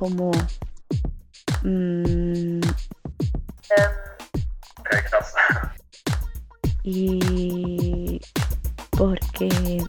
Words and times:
como... 0.00 0.32
Mmm, 1.62 2.62
Ähm, 3.76 3.84
okay, 4.80 5.02
krass. 5.04 5.34
y 6.82 8.18
porque 8.92 9.84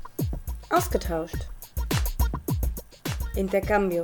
Ausgetauscht. 0.70 1.48
Intercambio. 3.36 4.04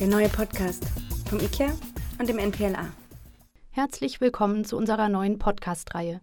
Der 0.00 0.08
neue 0.08 0.28
Podcast 0.30 0.84
vom 1.30 1.38
IKEA 1.38 1.72
und 2.18 2.28
dem 2.28 2.38
NPLA. 2.38 2.88
Herzlich 3.70 4.20
willkommen 4.20 4.64
zu 4.64 4.76
unserer 4.76 5.08
neuen 5.08 5.38
Podcast-Reihe, 5.38 6.20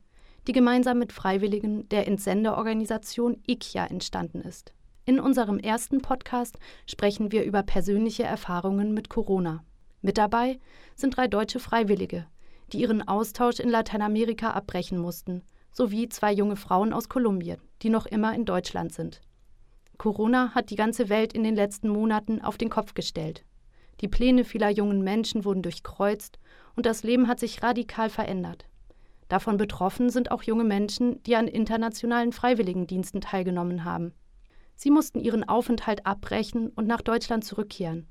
die 0.48 0.52
gemeinsam 0.52 1.00
mit 1.00 1.14
Freiwilligen 1.14 1.88
der 1.88 2.08
Entsendeorganisation 2.08 3.42
IKEA 3.48 3.86
entstanden 3.86 4.42
ist. 4.42 4.74
In 5.06 5.20
unserem 5.20 5.60
ersten 5.60 6.02
Podcast 6.02 6.58
sprechen 6.88 7.34
wir 7.34 7.44
über 7.44 7.62
persönliche 7.62 8.24
Erfahrungen 8.24 8.94
mit 8.94 9.10
Corona. 9.10 9.66
Mit 10.02 10.18
dabei 10.18 10.60
sind 10.96 11.18
drei 11.18 11.28
deutsche 11.28 11.60
Freiwillige, 11.60 12.26
die 12.72 12.80
ihren 12.80 13.06
Austausch 13.06 13.60
in 13.60 13.68
Lateinamerika 13.68 14.52
abbrechen 14.52 14.98
mussten, 14.98 15.44
sowie 15.74 16.08
zwei 16.08 16.32
junge 16.32 16.56
Frauen 16.56 16.94
aus 16.94 17.10
Kolumbien, 17.10 17.60
die 17.82 17.90
noch 17.90 18.06
immer 18.06 18.34
in 18.34 18.46
Deutschland 18.46 18.94
sind. 18.94 19.20
Corona 19.98 20.56
hat 20.56 20.70
die 20.70 20.78
ganze 20.78 21.10
Welt 21.10 21.34
in 21.34 21.44
den 21.44 21.56
letzten 21.56 21.90
Monaten 21.90 22.42
auf 22.42 22.58
den 22.58 22.70
Kopf 22.70 22.94
gestellt. 22.94 23.44
Die 24.00 24.08
Pläne 24.08 24.46
vieler 24.46 24.70
jungen 24.70 25.04
Menschen 25.04 25.44
wurden 25.44 25.64
durchkreuzt 25.64 26.40
und 26.78 26.86
das 26.86 27.04
Leben 27.04 27.28
hat 27.28 27.42
sich 27.42 27.62
radikal 27.62 28.10
verändert. 28.10 28.68
Davon 29.28 29.58
betroffen 29.58 30.10
sind 30.10 30.32
auch 30.32 30.44
junge 30.44 30.64
Menschen, 30.64 31.22
die 31.24 31.36
an 31.36 31.50
internationalen 31.50 32.32
Freiwilligendiensten 32.32 33.20
teilgenommen 33.20 33.84
haben. 33.84 34.14
Sie 34.76 34.92
mussten 34.92 35.20
ihren 35.20 35.48
Aufenthalt 35.48 36.06
abbrechen 36.06 36.70
und 36.70 36.88
nach 36.88 37.02
Deutschland 37.02 37.46
zurückkehren. 37.46 38.08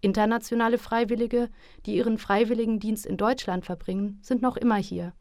Internationale 0.00 0.78
Freiwillige, 0.78 1.48
die 1.86 1.96
ihren 1.96 2.18
Freiwilligendienst 2.18 3.06
in 3.06 3.16
Deutschland 3.16 3.64
verbringen, 3.64 4.18
sind 4.22 4.42
noch 4.42 4.56
immer 4.56 4.76
hier, 4.76 5.12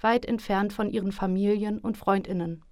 weit 0.00 0.24
entfernt 0.24 0.72
von 0.72 0.90
ihren 0.90 1.12
Familien 1.12 1.78
und 1.78 1.98
Freundinnen. 1.98 2.64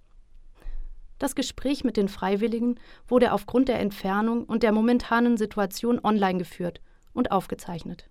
Das 1.19 1.35
Gespräch 1.35 1.83
mit 1.83 1.97
den 1.97 2.07
Freiwilligen 2.07 2.79
wurde 3.07 3.31
aufgrund 3.31 3.67
der 3.67 3.79
Entfernung 3.79 4.45
und 4.45 4.63
der 4.63 4.71
momentanen 4.71 5.37
Situation 5.37 5.99
online 6.03 6.39
geführt 6.39 6.81
und 7.13 7.31
aufgezeichnet. 7.31 8.09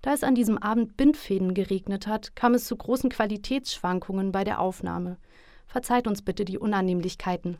Da 0.00 0.14
es 0.14 0.24
an 0.24 0.34
diesem 0.34 0.56
Abend 0.56 0.96
Bindfäden 0.96 1.52
geregnet 1.52 2.06
hat, 2.06 2.34
kam 2.34 2.54
es 2.54 2.64
zu 2.64 2.74
großen 2.74 3.10
Qualitätsschwankungen 3.10 4.32
bei 4.32 4.44
der 4.44 4.60
Aufnahme. 4.60 5.18
Verzeiht 5.66 6.06
uns 6.06 6.22
bitte 6.22 6.46
die 6.46 6.58
Unannehmlichkeiten. 6.58 7.58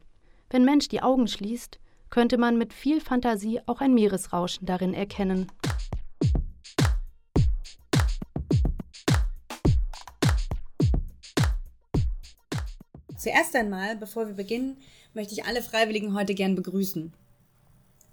Wenn 0.52 0.66
Mensch 0.66 0.88
die 0.88 1.00
Augen 1.00 1.28
schließt, 1.28 1.78
könnte 2.10 2.36
man 2.36 2.58
mit 2.58 2.74
viel 2.74 3.00
Fantasie 3.00 3.62
auch 3.64 3.80
ein 3.80 3.94
Meeresrauschen 3.94 4.66
darin 4.66 4.92
erkennen. 4.92 5.50
Zuerst 13.16 13.56
einmal, 13.56 13.96
bevor 13.96 14.26
wir 14.26 14.34
beginnen, 14.34 14.76
möchte 15.14 15.32
ich 15.32 15.46
alle 15.46 15.62
Freiwilligen 15.62 16.14
heute 16.14 16.34
gern 16.34 16.54
begrüßen. 16.54 17.14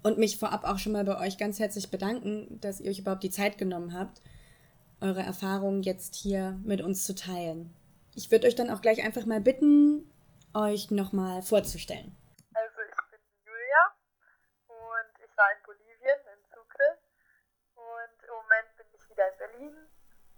Und 0.02 0.16
mich 0.16 0.38
vorab 0.38 0.64
auch 0.64 0.78
schon 0.78 0.92
mal 0.92 1.04
bei 1.04 1.18
euch 1.18 1.36
ganz 1.36 1.58
herzlich 1.58 1.90
bedanken, 1.90 2.58
dass 2.62 2.80
ihr 2.80 2.90
euch 2.90 3.00
überhaupt 3.00 3.22
die 3.22 3.28
Zeit 3.28 3.58
genommen 3.58 3.92
habt, 3.92 4.22
eure 5.02 5.20
Erfahrungen 5.20 5.82
jetzt 5.82 6.14
hier 6.14 6.58
mit 6.64 6.80
uns 6.80 7.04
zu 7.04 7.14
teilen. 7.14 7.74
Ich 8.14 8.30
würde 8.30 8.46
euch 8.46 8.54
dann 8.54 8.70
auch 8.70 8.80
gleich 8.80 9.04
einfach 9.04 9.26
mal 9.26 9.42
bitten, 9.42 10.10
euch 10.54 10.90
nochmal 10.90 11.42
vorzustellen. 11.42 12.16
Also 12.52 12.82
ich 12.82 13.10
bin 13.10 13.20
Julia 13.46 13.82
und 14.66 15.10
ich 15.24 15.36
war 15.36 15.48
in 15.54 15.62
Bolivien, 15.64 16.18
in 16.34 16.40
Sucre. 16.50 16.98
Und 17.74 18.16
im 18.26 18.34
Moment 18.42 18.68
bin 18.76 18.86
ich 18.92 19.08
wieder 19.08 19.26
in 19.32 19.38
Berlin 19.60 19.76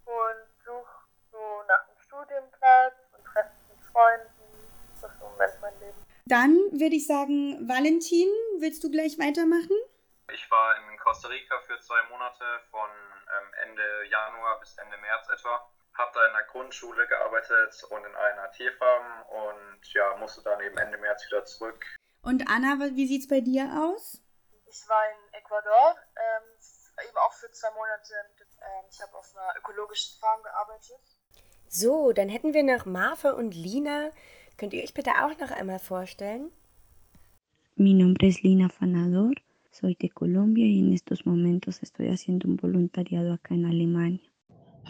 und 0.04 0.64
suche 0.64 1.06
so 1.30 1.62
nach 1.68 1.88
einem 1.88 1.98
Studienplatz 1.98 2.94
und 3.16 3.24
treffe 3.24 3.50
mich 3.68 3.76
mit 3.76 3.86
Freunden. 3.92 4.28
Das 5.00 5.10
ist 5.10 5.20
im 5.20 5.28
Moment 5.28 5.60
mein 5.60 5.80
Leben. 5.80 6.06
Dann 6.26 6.52
würde 6.72 6.96
ich 6.96 7.06
sagen, 7.06 7.68
Valentin, 7.68 8.28
willst 8.58 8.82
du 8.84 8.90
gleich 8.90 9.18
weitermachen? 9.18 9.76
Ich 10.32 10.50
war 10.50 10.76
in 10.76 10.98
Costa 10.98 11.28
Rica 11.28 11.58
für 11.60 11.78
zwei 11.80 12.00
Monate 12.10 12.44
von 12.70 12.88
ähm, 12.90 13.54
Ende 13.64 14.04
Januar 14.10 14.60
bis 14.60 14.76
Ende 14.78 14.96
März 14.98 15.28
etwa. 15.28 15.68
Habe 15.94 16.10
da 16.14 16.26
in 16.26 16.32
der 16.32 16.44
Grundschule 16.44 17.06
gearbeitet 17.06 17.84
und 17.90 18.04
in 18.04 18.14
einer 18.14 18.50
Tierfarm 18.52 19.22
und 19.28 19.92
ja, 19.92 20.16
musste 20.16 20.42
dann 20.42 20.60
eben 20.60 20.76
Ende 20.78 20.96
März 20.98 21.26
wieder 21.26 21.44
zurück. 21.44 21.84
Und 22.22 22.48
Anna, 22.48 22.78
wie 22.94 23.06
sieht's 23.06 23.28
bei 23.28 23.40
dir 23.40 23.64
aus? 23.76 24.22
Ich 24.66 24.88
war 24.88 25.02
in 25.10 25.34
Ecuador, 25.34 25.96
ähm, 26.16 26.61
eben 27.00 27.16
auch 27.16 27.32
für 27.32 27.50
zwei 27.52 27.70
Monate. 27.70 28.14
Ähm, 28.60 28.84
ich 28.90 29.00
habe 29.00 29.16
auf 29.16 29.34
einer 29.34 29.58
ökologischen 29.58 30.18
Farm 30.20 30.42
gearbeitet. 30.42 31.00
So, 31.68 32.12
dann 32.12 32.28
hätten 32.28 32.52
wir 32.52 32.62
noch 32.62 32.84
Marve 32.84 33.34
und 33.34 33.54
Lina. 33.54 34.10
Könnt 34.58 34.74
ihr 34.74 34.82
euch 34.82 34.94
bitte 34.94 35.10
auch 35.22 35.38
noch 35.38 35.50
einmal 35.50 35.78
vorstellen? 35.78 36.52
Mi 37.76 37.94
nombre 37.94 38.28
es 38.28 38.42
Lina 38.42 38.68
Fanador, 38.68 39.32
soy 39.70 39.94
de 39.94 40.10
Colombia 40.10 40.66
y 40.66 40.80
en 40.80 40.92
estos 40.92 41.24
momentos 41.24 41.82
estoy 41.82 42.08
haciendo 42.08 42.46
un 42.46 42.58
voluntariado 42.58 43.32
acá 43.32 43.54
en 43.54 43.64
Alemania. 43.64 44.20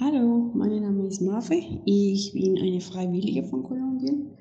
Hallo, 0.00 0.50
mein 0.54 0.82
Name 0.82 1.06
ist 1.06 1.20
Marve. 1.20 1.54
Ich 1.84 2.32
bin 2.32 2.58
eine 2.58 2.80
Freiwillige 2.80 3.44
von 3.44 3.62
Kolumbien. 3.62 4.36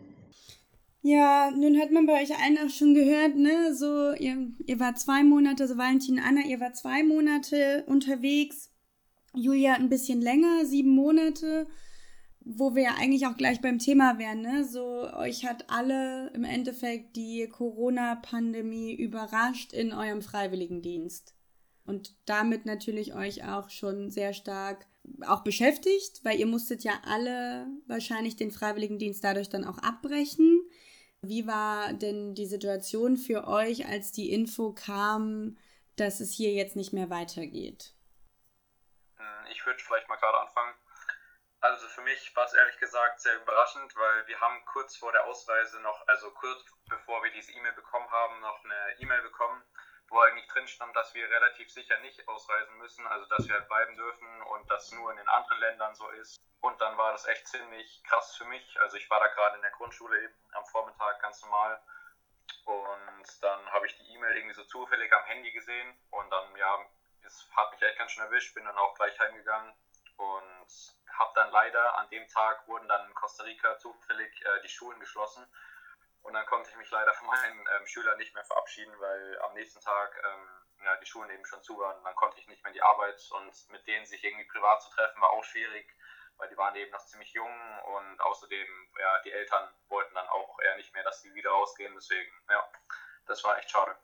Ja, 1.04 1.50
nun 1.50 1.80
hat 1.80 1.92
man 1.92 2.06
bei 2.06 2.22
euch 2.22 2.38
allen 2.38 2.60
auch 2.60 2.70
schon 2.70 2.94
gehört, 2.94 3.36
ne? 3.36 3.74
So, 3.74 4.14
ihr, 4.14 4.52
ihr 4.66 4.80
wart 4.80 5.00
zwei 5.00 5.24
Monate, 5.24 5.68
so 5.68 5.78
Valentin 5.78 6.20
Anna, 6.20 6.42
ihr 6.42 6.60
wart 6.60 6.78
zwei 6.78 7.04
Monate 7.04 7.84
unterwegs. 7.88 8.70
Julia 9.34 9.74
ein 9.74 9.90
bisschen 9.90 10.22
länger, 10.22 10.66
sieben 10.66 10.92
Monate, 10.92 11.66
wo 12.42 12.76
wir 12.76 12.84
ja 12.84 12.96
eigentlich 13.00 13.26
auch 13.26 13.36
gleich 13.38 13.62
beim 13.62 13.80
Thema 13.80 14.20
wären, 14.20 14.42
ne? 14.42 14.64
So, 14.64 15.12
euch 15.14 15.44
hat 15.44 15.72
alle 15.72 16.30
im 16.36 16.44
Endeffekt 16.44 17.16
die 17.16 17.48
Corona-Pandemie 17.48 18.94
überrascht 18.94 19.74
in 19.74 19.94
eurem 19.94 20.22
Freiwilligendienst. 20.22 21.34
Und 21.84 22.16
damit 22.26 22.68
natürlich 22.68 23.16
euch 23.16 23.44
auch 23.44 23.72
schon 23.72 24.12
sehr 24.12 24.34
stark 24.34 24.86
auch 25.26 25.44
beschäftigt, 25.44 26.24
weil 26.24 26.40
ihr 26.40 26.46
musstet 26.46 26.84
ja 26.84 26.94
alle 27.06 27.66
wahrscheinlich 27.88 28.36
den 28.36 28.52
Freiwilligendienst 28.52 29.24
dadurch 29.24 29.50
dann 29.50 29.66
auch 29.66 29.80
abbrechen. 29.80 30.62
Wie 31.24 31.48
war 31.48 31.94
denn 31.94 32.36
die 32.36 32.46
Situation 32.46 33.18
für 33.18 33.48
euch, 33.48 33.88
als 33.88 34.12
die 34.12 34.32
Info 34.32 34.74
kam, 34.74 35.58
dass 35.96 36.20
es 36.20 36.32
hier 36.32 36.52
jetzt 36.54 36.76
nicht 36.76 36.94
mehr 36.94 37.10
weitergeht? 37.10 37.96
Hm, 39.18 39.46
Ich 39.52 39.66
würde 39.66 39.80
vielleicht 39.84 40.08
mal 40.10 40.18
gerade 40.18 40.40
anfangen. 40.40 40.74
Also 41.62 41.88
für 41.90 42.02
mich 42.02 42.36
war 42.36 42.46
es 42.46 42.54
ehrlich 42.54 42.78
gesagt 42.80 43.22
sehr 43.22 43.36
überraschend, 43.42 43.96
weil 43.96 44.28
wir 44.28 44.40
haben 44.42 44.66
kurz 44.66 44.96
vor 44.98 45.12
der 45.12 45.26
Ausreise 45.26 45.80
noch, 45.82 46.08
also 46.08 46.32
kurz 46.32 46.64
bevor 46.90 47.24
wir 47.24 47.32
diese 47.32 47.52
E-Mail 47.54 47.74
bekommen 47.74 48.10
haben, 48.10 48.40
noch 48.42 48.64
eine 48.66 49.00
E-Mail 49.00 49.22
bekommen, 49.22 49.64
wo 50.12 50.20
eigentlich 50.20 50.48
drin 50.48 50.68
stand, 50.68 50.96
dass 50.96 51.14
wir 51.16 51.30
relativ 51.30 51.72
sicher 51.72 51.98
nicht 52.00 52.28
ausreisen 52.28 52.78
müssen, 52.78 53.08
also 53.08 53.26
dass 53.28 53.48
wir 53.48 53.56
halt 53.56 53.68
bleiben 53.68 53.96
dürfen 53.96 54.42
und 54.44 54.70
das 54.70 54.92
nur 54.92 55.10
in 55.12 55.18
den 55.18 55.30
anderen 55.30 55.60
Ländern 55.60 55.96
so 55.96 56.08
ist. 56.10 56.38
Und 56.60 56.80
dann 56.82 56.98
war 56.98 57.14
das 57.14 57.26
echt 57.28 57.48
ziemlich 57.48 58.04
krass 58.04 58.36
für 58.36 58.46
mich. 58.46 58.80
Also 58.82 58.98
ich 58.98 59.10
war 59.10 59.20
da 59.20 59.28
gerade 59.28 59.56
in 59.56 59.62
der 59.62 59.72
Grundschule 59.72 60.22
eben 60.22 60.36
am 60.52 60.66
Vormittag 60.66 61.22
ganz 61.22 61.42
normal 61.42 61.82
und 62.66 63.44
dann 63.44 63.72
habe 63.72 63.88
ich 63.88 63.98
die 63.98 64.14
E-Mail 64.14 64.36
irgendwie 64.36 64.54
so 64.54 64.66
zufällig 64.66 65.12
am 65.14 65.24
Handy 65.24 65.52
gesehen 65.52 65.98
und 66.12 66.30
dann, 66.30 66.56
ja, 66.58 66.86
es 67.24 67.48
hat 67.56 67.72
mich 67.72 67.82
echt 67.82 67.98
ganz 67.98 68.12
schön 68.12 68.24
erwischt, 68.24 68.54
bin 68.54 68.66
dann 68.66 68.78
auch 68.78 68.94
gleich 68.96 69.18
heimgegangen 69.20 69.74
und 70.18 70.68
habe 71.18 71.32
dann 71.36 71.52
leider 71.52 71.98
an 71.98 72.10
dem 72.10 72.28
Tag 72.28 72.68
wurden 72.68 72.88
dann 72.88 73.08
in 73.08 73.14
Costa 73.14 73.44
Rica 73.44 73.78
zufällig 73.78 74.46
äh, 74.46 74.62
die 74.62 74.70
Schulen 74.70 75.00
geschlossen 75.00 75.48
und 76.24 76.34
dann 76.34 76.46
konnte 76.46 76.70
ich 76.70 76.76
mich 76.76 76.90
leider 76.92 77.14
von 77.14 77.28
meinen 77.28 77.68
ähm, 77.76 77.88
Schülern 77.88 78.18
nicht 78.18 78.34
mehr 78.34 78.46
verabschieden, 78.46 78.94
weil 79.00 79.40
am 79.42 79.54
nächsten 79.54 79.82
Tag 79.82 80.22
ähm, 80.24 80.84
ja, 80.84 80.96
die 80.98 81.06
Schulen 81.06 81.30
eben 81.32 81.46
schon 81.46 81.64
zu 81.64 81.78
waren. 81.80 82.04
Dann 82.04 82.16
konnte 82.16 82.40
ich 82.40 82.48
nicht 82.48 82.64
mehr 82.64 82.72
in 82.72 82.76
die 82.76 82.82
Arbeit 82.82 83.20
und 83.32 83.70
mit 83.70 83.86
denen 83.88 84.06
sich 84.06 84.24
irgendwie 84.24 84.46
privat 84.46 84.82
zu 84.84 84.90
treffen 84.92 85.22
war 85.22 85.32
auch 85.32 85.44
schwierig, 85.44 85.88
weil 86.38 86.50
die 86.50 86.58
waren 86.58 86.76
eben 86.76 86.92
noch 86.92 87.06
ziemlich 87.06 87.34
jung 87.34 87.80
und 87.86 88.22
außerdem, 88.22 88.68
ja, 89.00 89.22
die 89.24 89.32
Eltern 89.32 89.74
wollten 89.90 90.14
dann 90.14 90.28
auch 90.28 90.60
eher 90.60 90.76
nicht 90.78 90.94
mehr, 90.94 91.04
dass 91.04 91.22
sie 91.22 91.34
wieder 91.34 91.52
rausgehen. 91.52 91.94
Deswegen, 91.96 92.32
ja, 92.50 92.72
das 93.28 93.44
war 93.44 93.58
echt 93.58 93.72
schade. 93.72 93.96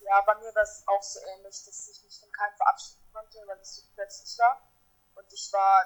Ja, 0.00 0.20
bei 0.22 0.34
mir 0.36 0.54
war 0.54 0.62
es 0.62 0.84
auch 0.86 1.02
so 1.02 1.20
ähnlich, 1.20 1.64
dass 1.66 1.88
ich 1.88 2.02
mich 2.02 2.18
von 2.18 2.32
keinem 2.32 2.56
verabschieden 2.56 3.10
konnte, 3.12 3.38
weil 3.46 3.58
es 3.58 3.76
so 3.76 3.82
plötzlich 3.94 4.38
war. 4.38 4.62
Und 5.14 5.32
ich 5.32 5.52
war 5.52 5.84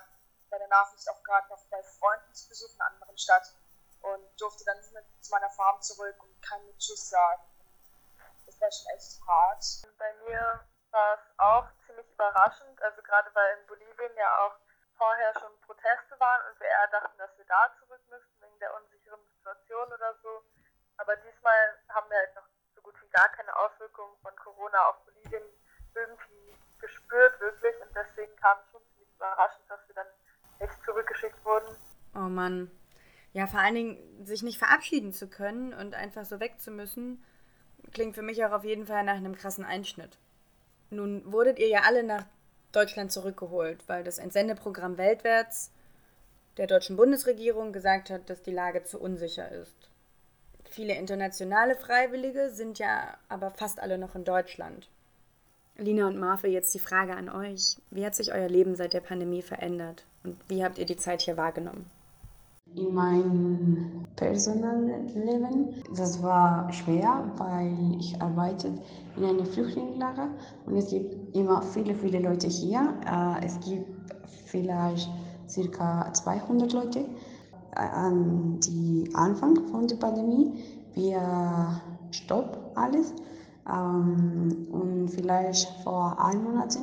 bei 0.49 0.59
der 0.59 0.69
Nachricht 0.69 1.09
auch 1.09 1.23
gerade 1.25 1.49
noch 1.49 1.65
bei 1.71 1.83
Freunden 1.83 2.35
zu 2.35 2.49
Besuch 2.49 2.73
in 2.75 2.81
einer 2.81 2.93
anderen 2.93 3.19
Stadt 3.19 3.53
und 4.03 4.41
durfte 4.41 4.65
dann 4.65 4.77
nicht 4.79 4.93
mehr 4.93 5.05
zu 5.21 5.31
meiner 5.31 5.51
Farm 5.51 5.81
zurück 5.81 6.17
und 6.23 6.43
kann 6.43 6.65
mit 6.67 6.79
Tschüss 6.79 7.11
sagen. 7.11 7.43
Das 8.47 8.61
war 8.61 8.71
schon 8.71 8.91
echt 8.95 9.21
hart. 9.27 9.65
Bei 9.99 10.13
mir 10.27 10.61
war 10.91 11.15
es 11.15 11.39
auch 11.39 11.67
ziemlich 11.87 12.09
überraschend, 12.11 12.83
also 12.83 13.03
gerade 13.03 13.31
weil 13.35 13.59
in 13.59 13.67
Bolivien 13.67 14.17
ja 14.17 14.47
auch 14.47 14.57
vorher 14.99 15.33
schon 15.39 15.61
Proteste 15.63 16.19
waren 16.21 16.53
und 16.53 16.61
wir 16.61 16.69
eher 16.69 16.89
dachten, 16.89 17.19
dass 17.19 17.37
wir 17.39 17.47
da 17.47 17.75
zurück 17.79 18.03
müssen 18.09 18.41
wegen 18.41 18.59
der 18.59 18.75
unsicheren 18.77 19.21
Situation 19.37 19.93
oder 19.93 20.15
so. 20.23 20.45
Aber 20.99 21.17
diesmal 21.17 21.79
haben 21.89 22.11
wir 22.11 22.19
halt 22.19 22.35
noch 22.37 22.47
so 22.75 22.83
gut 22.83 22.95
wie 23.01 23.09
gar 23.09 23.29
keine 23.31 23.57
Auswirkungen 23.57 23.73
Auswirkungen 23.93 24.17
von 24.23 24.35
Corona 24.37 24.79
auf 24.89 24.97
Bolivien 25.05 25.43
irgendwie 25.95 26.57
gespürt, 26.81 27.41
wirklich. 27.41 27.75
Und 27.81 27.95
deswegen 27.95 28.35
kam 28.37 28.59
es 28.65 28.71
schon 28.71 28.83
ziemlich 28.93 29.15
überraschend, 29.15 29.65
dass 29.69 29.81
wir 29.89 29.95
dann 29.95 30.07
echt 30.59 30.85
zurückgeschickt 30.85 31.45
wurden. 31.45 31.77
Oh 32.15 32.29
Mann. 32.29 32.71
Ja, 33.33 33.47
vor 33.47 33.61
allen 33.61 33.75
Dingen 33.75 34.25
sich 34.25 34.43
nicht 34.43 34.59
verabschieden 34.59 35.13
zu 35.13 35.27
können 35.27 35.73
und 35.73 35.95
einfach 35.95 36.25
so 36.25 36.39
weg 36.41 36.61
zu 36.61 36.71
müssen, 36.71 37.23
klingt 37.93 38.15
für 38.15 38.23
mich 38.23 38.45
auch 38.45 38.53
auf 38.53 38.65
jeden 38.65 38.87
Fall 38.87 39.05
nach 39.05 39.17
einem 39.17 39.35
krassen 39.35 39.65
Einschnitt. 39.65 40.19
Nun 40.91 41.33
wurdet 41.33 41.59
ihr 41.59 41.69
ja 41.69 41.83
alle 41.87 42.03
nach 42.03 42.27
Deutschland 42.73 43.13
zurückgeholt, 43.13 43.83
weil 43.87 44.05
das 44.05 44.19
Entsendeprogramm 44.19 44.99
weltwärts 44.99 45.73
der 46.59 46.67
deutschen 46.67 46.97
Bundesregierung 46.97 47.73
gesagt 47.73 48.11
hat, 48.11 48.29
dass 48.29 48.43
die 48.43 48.53
Lage 48.53 48.85
zu 48.85 49.01
unsicher 49.01 49.51
ist. 49.51 49.89
Viele 50.69 50.95
internationale 50.95 51.77
Freiwillige 51.77 52.51
sind 52.51 52.79
ja 52.79 53.17
aber 53.29 53.51
fast 53.51 53.81
alle 53.81 53.99
noch 53.99 54.15
in 54.15 54.25
Deutschland. 54.25 54.89
Lina 55.77 56.07
und 56.07 56.19
Marfe, 56.19 56.49
jetzt 56.49 56.75
die 56.75 56.79
Frage 56.79 57.15
an 57.15 57.29
euch. 57.29 57.77
Wie 57.91 58.05
hat 58.05 58.15
sich 58.15 58.33
euer 58.33 58.49
Leben 58.49 58.77
seit 58.77 58.93
der 58.93 59.01
Pandemie 59.01 59.43
verändert? 59.43 60.05
Und 60.23 60.39
wie 60.49 60.63
habt 60.63 60.79
ihr 60.79 60.87
die 60.87 60.97
Zeit 60.97 61.23
hier 61.23 61.37
wahrgenommen? 61.37 61.91
In 62.75 62.95
meinem 62.95 64.05
personalen 64.17 65.09
Leben, 65.15 65.83
das 65.95 66.23
war 66.23 66.73
schwer, 66.73 67.31
weil 67.37 67.97
ich 67.99 68.21
arbeite 68.21 68.73
in 69.17 69.25
einem 69.25 69.45
Flüchtlingslager 69.45 70.29
und 70.67 70.77
es 70.77 70.89
gibt 70.89 71.37
immer 71.37 71.63
viele, 71.63 71.95
viele 71.95 72.19
Leute 72.21 72.49
hier. 72.49 72.95
Äh, 73.07 73.45
es 73.45 73.61
gibt 73.61 73.89
vielleicht 74.47 75.11
circa 75.49 76.13
200 76.13 76.73
Leute. 76.73 77.05
An 77.75 78.61
die 78.61 79.11
Anfang 79.15 79.67
von 79.69 79.87
der 79.87 79.97
Pandemie, 79.97 80.53
wir 80.93 81.81
stoppen 82.11 82.61
alles 82.75 83.15
ähm, 83.67 84.69
und 84.71 85.09
vielleicht 85.09 85.69
vor 85.83 86.23
einem 86.23 86.45
Monat, 86.45 86.79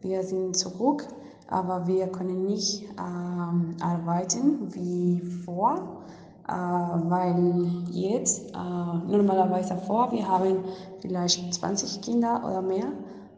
wir 0.00 0.22
sind 0.24 0.56
zurück 0.56 1.06
aber 1.52 1.86
wir 1.86 2.06
können 2.08 2.46
nicht 2.46 2.82
ähm, 2.98 3.76
arbeiten 3.80 4.72
wie 4.74 5.20
vor, 5.44 6.02
äh, 6.48 6.52
weil 6.52 7.84
jetzt 7.90 8.50
äh, 8.50 8.56
normalerweise 8.56 9.76
vor, 9.86 10.10
wir 10.12 10.26
haben 10.26 10.64
vielleicht 11.00 11.52
20 11.54 12.00
Kinder 12.00 12.42
oder 12.44 12.62
mehr 12.62 12.86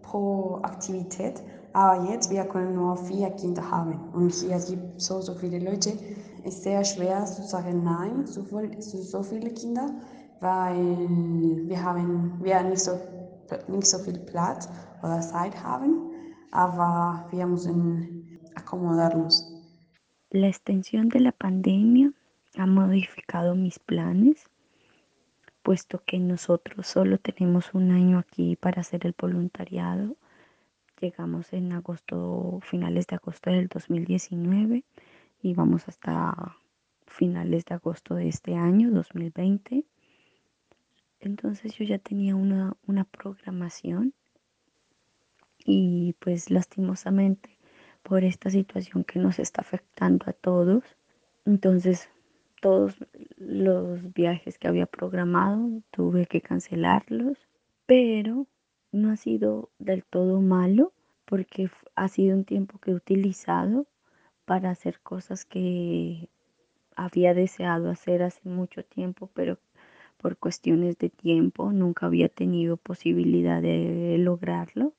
pro 0.02 0.60
Aktivität, 0.62 1.42
aber 1.72 2.08
jetzt 2.10 2.30
wir 2.30 2.44
können 2.44 2.76
nur 2.76 2.96
vier 2.96 3.30
Kinder 3.30 3.68
haben. 3.68 3.98
Und 4.12 4.32
hier 4.32 4.58
gibt 4.60 5.00
so 5.00 5.20
so 5.20 5.34
viele 5.34 5.58
Leute. 5.58 5.92
Ist 6.44 6.62
sehr 6.62 6.84
schwer 6.84 7.24
zu 7.24 7.42
sagen 7.42 7.82
Nein 7.82 8.26
zu, 8.26 8.44
zu 8.44 9.02
so 9.02 9.22
viele 9.22 9.50
Kinder, 9.50 9.90
weil 10.40 10.98
wir 11.66 11.82
haben 11.82 12.38
wir 12.42 12.62
nicht 12.62 12.82
so 12.82 12.92
nicht 13.68 13.86
so 13.86 13.98
viel 13.98 14.18
Platz 14.18 14.68
oder 15.02 15.20
Zeit 15.20 15.62
haben 15.64 16.13
aber 16.54 17.26
wir 17.32 17.46
müssen 17.46 18.38
acomodarnos. 18.54 19.50
La 20.30 20.46
extensión 20.48 21.08
de 21.08 21.20
la 21.20 21.32
pandemia 21.32 22.12
ha 22.56 22.66
modificado 22.66 23.56
mis 23.56 23.80
planes, 23.80 24.48
puesto 25.62 26.02
que 26.06 26.18
nosotros 26.18 26.86
solo 26.86 27.18
tenemos 27.18 27.74
un 27.74 27.90
año 27.90 28.18
aquí 28.18 28.56
para 28.56 28.80
hacer 28.80 29.04
el 29.04 29.14
voluntariado. 29.18 30.16
Llegamos 31.00 31.52
en 31.52 31.72
agosto, 31.72 32.60
finales 32.62 33.08
de 33.08 33.16
agosto 33.16 33.50
del 33.50 33.66
2019 33.66 34.84
y 35.42 35.54
vamos 35.54 35.88
hasta 35.88 36.56
finales 37.06 37.64
de 37.64 37.74
agosto 37.74 38.14
de 38.14 38.28
este 38.28 38.54
año, 38.54 38.92
2020. 38.92 39.84
Entonces 41.18 41.74
yo 41.74 41.84
ya 41.84 41.98
tenía 41.98 42.36
una, 42.36 42.76
una 42.86 43.02
programación 43.04 44.14
y 45.64 46.14
pues 46.20 46.50
lastimosamente 46.50 47.58
por 48.02 48.22
esta 48.22 48.50
situación 48.50 49.04
que 49.04 49.18
nos 49.18 49.38
está 49.38 49.62
afectando 49.62 50.26
a 50.28 50.32
todos, 50.32 50.84
entonces 51.46 52.08
todos 52.60 52.96
los 53.36 54.12
viajes 54.12 54.58
que 54.58 54.68
había 54.68 54.86
programado 54.86 55.82
tuve 55.90 56.26
que 56.26 56.40
cancelarlos, 56.40 57.38
pero 57.86 58.46
no 58.92 59.10
ha 59.10 59.16
sido 59.16 59.70
del 59.78 60.04
todo 60.04 60.40
malo 60.40 60.92
porque 61.24 61.70
ha 61.94 62.08
sido 62.08 62.36
un 62.36 62.44
tiempo 62.44 62.78
que 62.78 62.92
he 62.92 62.94
utilizado 62.94 63.86
para 64.44 64.70
hacer 64.70 65.00
cosas 65.00 65.44
que 65.44 66.28
había 66.96 67.34
deseado 67.34 67.90
hacer 67.90 68.22
hace 68.22 68.48
mucho 68.48 68.84
tiempo, 68.84 69.30
pero 69.34 69.58
por 70.18 70.36
cuestiones 70.36 70.96
de 70.98 71.10
tiempo 71.10 71.72
nunca 71.72 72.06
había 72.06 72.28
tenido 72.28 72.76
posibilidad 72.76 73.60
de 73.60 74.16
lograrlo. 74.18 74.94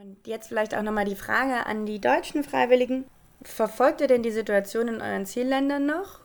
Und 0.00 0.28
jetzt 0.28 0.46
vielleicht 0.46 0.76
auch 0.76 0.82
nochmal 0.82 1.06
die 1.06 1.16
Frage 1.16 1.66
an 1.66 1.84
die 1.84 2.00
deutschen 2.00 2.44
Freiwilligen. 2.44 3.04
Verfolgt 3.42 4.00
ihr 4.00 4.06
denn 4.06 4.22
die 4.22 4.30
Situation 4.30 4.86
in 4.86 5.00
euren 5.00 5.26
Zielländern 5.26 5.86
noch? 5.86 6.20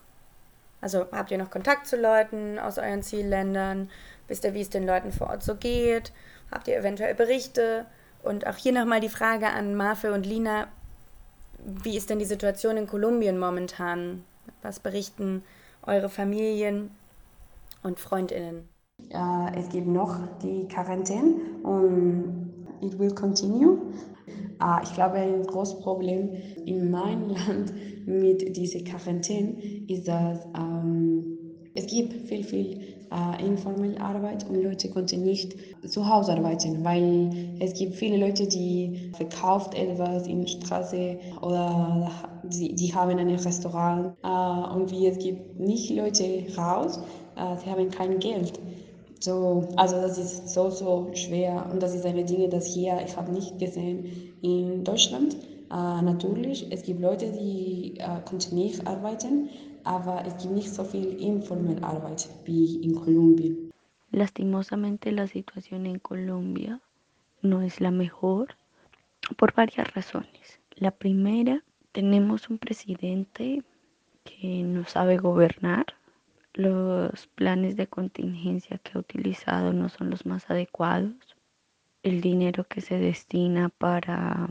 Also 0.79 1.07
habt 1.11 1.31
ihr 1.31 1.39
noch 1.39 1.49
Kontakt 1.49 1.87
zu 1.87 1.99
Leuten 1.99 2.59
aus 2.59 2.77
euren 2.77 3.01
Zielländern? 3.01 3.89
Wisst 4.27 4.43
ihr, 4.43 4.53
wie 4.53 4.61
es 4.61 4.69
den 4.69 4.85
Leuten 4.85 5.11
vor 5.11 5.27
Ort 5.31 5.41
so 5.41 5.55
geht? 5.55 6.13
Habt 6.51 6.67
ihr 6.67 6.77
eventuell 6.77 7.15
Berichte? 7.15 7.87
Und 8.21 8.45
auch 8.45 8.57
hier 8.57 8.73
nochmal 8.73 8.99
die 8.99 9.09
Frage 9.09 9.47
an 9.47 9.73
Marfe 9.75 10.13
und 10.13 10.27
Lina. 10.27 10.67
Wie 11.65 11.97
ist 11.97 12.11
denn 12.11 12.19
die 12.19 12.25
Situation 12.25 12.77
in 12.77 12.85
Kolumbien 12.85 13.39
momentan? 13.39 14.23
Was 14.61 14.79
berichten 14.79 15.43
eure 15.81 16.09
Familien 16.09 16.91
und 17.81 17.99
Freundinnen? 17.99 18.69
Es 19.55 19.69
gibt 19.69 19.87
noch 19.87 20.15
die 20.43 20.67
Quarantäne 20.67 21.33
und 21.63 22.42
it 22.83 22.97
will 22.99 23.13
continue. 23.13 23.93
Uh, 24.61 24.79
ich 24.83 24.93
glaube, 24.93 25.15
ein 25.15 25.43
großes 25.43 25.79
Problem 25.79 26.29
in 26.65 26.91
meinem 26.91 27.29
Land 27.47 27.73
mit 28.05 28.55
dieser 28.55 28.79
Quarantäne 28.79 29.55
ist, 29.87 30.07
dass 30.07 30.39
ähm, 30.55 31.37
es 31.75 31.87
gibt 31.87 32.13
viel, 32.27 32.43
viel 32.43 32.79
äh, 33.11 33.45
informelle 33.45 33.99
Arbeit 33.99 34.47
und 34.49 34.61
Leute 34.61 34.89
konnten 34.89 35.23
nicht 35.23 35.55
zu 35.87 36.07
Hause 36.07 36.33
arbeiten, 36.33 36.83
weil 36.83 37.55
es 37.59 37.73
gibt 37.73 37.95
viele 37.95 38.17
Leute, 38.17 38.47
die 38.47 39.11
verkauft 39.13 39.73
etwas 39.75 40.27
in 40.27 40.41
der 40.41 40.47
Straße 40.47 41.17
oder 41.41 42.11
die, 42.43 42.75
die 42.75 42.93
haben 42.93 43.17
ein 43.17 43.29
Restaurant 43.29 44.15
äh, 44.23 44.75
und 44.75 44.91
wie 44.91 45.07
es 45.07 45.17
gibt 45.17 45.59
nicht 45.59 45.89
Leute 45.91 46.45
raus, 46.57 46.99
äh, 47.35 47.57
sie 47.57 47.69
haben 47.69 47.89
kein 47.89 48.19
Geld. 48.19 48.59
So, 49.23 49.69
also 49.77 50.01
das 50.01 50.17
ist 50.17 50.49
so, 50.49 50.69
so 50.69 51.09
schwer 51.13 51.69
und 51.71 51.81
das 51.81 51.95
ist 51.95 52.05
eine 52.05 52.25
Dinge, 52.25 52.49
das 52.49 52.65
hier, 52.65 53.01
ich 53.05 53.15
habe 53.15 53.31
nicht 53.31 53.57
gesehen 53.57 54.33
in 54.41 54.83
Deutschland. 54.83 55.37
Äh, 55.71 56.01
natürlich, 56.01 56.67
es 56.71 56.83
gibt 56.83 56.99
Leute, 56.99 57.31
die 57.31 57.95
äh, 57.99 58.19
kontinuierlich 58.25 58.85
arbeiten, 58.85 59.47
aber 59.85 60.25
es 60.27 60.35
gibt 60.43 60.53
nicht 60.53 60.73
so 60.73 60.83
viel 60.83 61.21
informelle 61.21 61.81
Arbeit 61.81 62.27
wie 62.43 62.83
in 62.83 62.95
Kolumbien. 62.95 63.71
Lastimosamente 64.11 65.09
la 65.13 65.25
situación 65.27 65.85
en 65.85 65.99
Colombia 65.99 66.81
no 67.41 67.61
es 67.61 67.79
la 67.79 67.91
mejor 67.91 68.47
por 69.37 69.53
varias 69.53 69.87
razones. 69.95 70.59
La 70.75 70.91
primera, 70.91 71.63
tenemos 71.93 72.49
un 72.49 72.57
presidente 72.57 73.63
que 74.25 74.63
no 74.63 74.83
sabe 74.83 75.15
gobernar, 75.15 75.85
los 76.53 77.27
planes 77.27 77.75
de 77.75 77.87
contingencia 77.87 78.77
que 78.77 78.91
ha 78.93 78.99
utilizado 78.99 79.73
no 79.73 79.89
son 79.89 80.09
los 80.09 80.25
más 80.25 80.49
adecuados. 80.49 81.15
El 82.03 82.21
dinero 82.21 82.65
que 82.65 82.81
se 82.81 82.99
destina 82.99 83.69
para, 83.69 84.47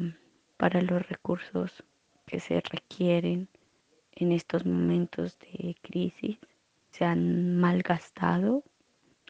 para 0.56 0.82
los 0.82 1.08
recursos 1.08 1.84
que 2.26 2.40
se 2.40 2.60
requieren 2.60 3.48
en 4.12 4.32
estos 4.32 4.66
momentos 4.66 5.38
de 5.38 5.76
crisis 5.80 6.38
se 6.90 7.04
han 7.04 7.58
malgastado 7.58 8.64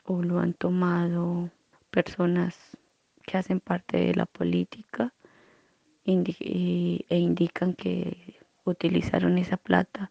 o 0.05 0.23
lo 0.23 0.41
han 0.41 0.55
tomado 0.55 1.51
personas 1.91 2.77
que 3.23 3.39
hacen 3.39 3.61
parte 3.61 3.99
de 3.99 4.15
la 4.15 4.27
política 4.27 5.13
e 6.05 7.05
indican 7.11 7.75
que 7.75 8.41
utilizaron 8.65 9.39
esa 9.39 9.57
plata 9.57 10.11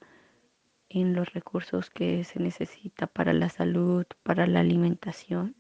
en 0.94 1.14
los 1.14 1.34
recursos 1.34 1.90
que 1.90 2.24
se 2.24 2.40
necesita 2.40 3.08
para 3.08 3.34
la 3.34 3.50
salud, 3.50 4.06
para 4.24 4.48
la 4.48 4.60
alimentación 4.60 5.56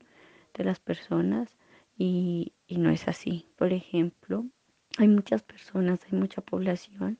de 0.53 0.63
las 0.63 0.79
personas 0.79 1.57
y, 1.97 2.53
y 2.67 2.77
no 2.77 2.89
es 2.89 3.07
así. 3.07 3.47
Por 3.55 3.73
ejemplo, 3.73 4.45
hay 4.97 5.07
muchas 5.07 5.43
personas, 5.43 5.99
hay 6.05 6.17
mucha 6.17 6.41
población 6.41 7.17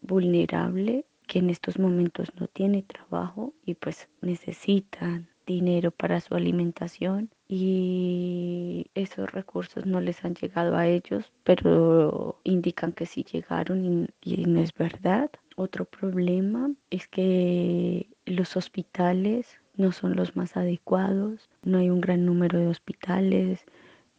vulnerable 0.00 1.06
que 1.26 1.40
en 1.40 1.50
estos 1.50 1.78
momentos 1.78 2.32
no 2.38 2.46
tiene 2.46 2.82
trabajo 2.82 3.54
y 3.64 3.74
pues 3.74 4.08
necesitan 4.20 5.28
dinero 5.46 5.90
para 5.90 6.20
su 6.20 6.34
alimentación 6.34 7.30
y 7.48 8.90
esos 8.94 9.30
recursos 9.30 9.86
no 9.86 10.00
les 10.00 10.24
han 10.24 10.34
llegado 10.34 10.76
a 10.76 10.86
ellos, 10.86 11.32
pero 11.44 12.40
indican 12.44 12.92
que 12.92 13.06
sí 13.06 13.24
llegaron 13.24 13.84
y, 13.84 14.06
y 14.22 14.44
no 14.46 14.60
es 14.60 14.72
verdad. 14.74 15.30
Otro 15.58 15.86
problema 15.86 16.70
es 16.90 17.08
que 17.08 18.10
los 18.26 18.58
hospitales 18.58 19.58
no 19.74 19.90
son 19.90 20.14
los 20.14 20.36
más 20.36 20.54
adecuados, 20.54 21.48
no 21.62 21.78
hay 21.78 21.88
un 21.88 22.02
gran 22.02 22.26
número 22.26 22.58
de 22.58 22.66
hospitales, 22.66 23.64